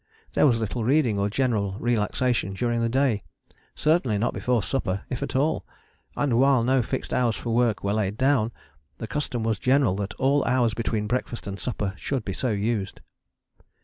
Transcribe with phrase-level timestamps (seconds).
[0.33, 3.21] There was little reading or general relaxation during the day:
[3.75, 5.63] certainly not before supper, if at all.
[6.17, 8.51] And while no fixed hours for work were laid down,
[8.97, 12.99] the custom was general that all hours between breakfast and supper should be so used.